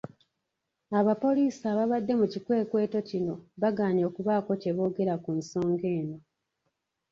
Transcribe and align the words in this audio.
Abapoliisi 0.99 1.63
ababadde 1.71 2.13
mu 2.19 2.25
kikwekweto 2.31 2.99
kino 3.09 3.33
bagaanye 3.61 4.03
okubaako 4.09 4.51
kye 4.61 4.71
boogera 4.77 5.15
ku 5.23 5.31
nsonga 5.39 5.85
eno. 5.99 6.17